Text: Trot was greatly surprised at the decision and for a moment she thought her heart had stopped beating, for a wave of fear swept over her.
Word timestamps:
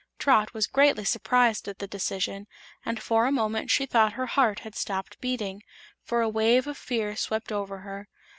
Trot 0.17 0.51
was 0.55 0.65
greatly 0.65 1.05
surprised 1.05 1.67
at 1.67 1.77
the 1.77 1.85
decision 1.85 2.47
and 2.83 2.99
for 2.99 3.27
a 3.27 3.31
moment 3.31 3.69
she 3.69 3.85
thought 3.85 4.13
her 4.13 4.25
heart 4.25 4.61
had 4.61 4.73
stopped 4.73 5.21
beating, 5.21 5.61
for 6.01 6.21
a 6.23 6.27
wave 6.27 6.65
of 6.65 6.75
fear 6.75 7.15
swept 7.15 7.51
over 7.51 7.81
her. 7.81 8.07